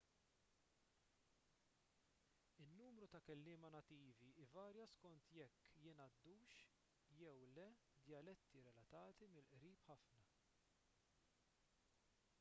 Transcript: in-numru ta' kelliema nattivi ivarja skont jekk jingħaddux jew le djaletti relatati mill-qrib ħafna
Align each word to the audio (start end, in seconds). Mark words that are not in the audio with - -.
in-numru 2.63 3.09
ta' 3.15 3.21
kelliema 3.27 3.69
nattivi 3.75 4.31
ivarja 4.45 4.87
skont 4.93 5.27
jekk 5.37 5.61
jingħaddux 5.83 6.65
jew 7.19 7.33
le 7.57 7.65
djaletti 8.09 8.63
relatati 8.69 9.27
mill-qrib 9.35 9.85
ħafna 9.91 10.25